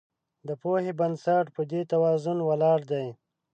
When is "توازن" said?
1.91-2.37